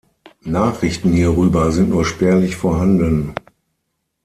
Nachrichten 0.49 1.13
hierüber 1.13 1.71
sind 1.71 1.89
nur 1.91 2.05
spärlich 2.05 2.55
vorhanden. 2.55 3.35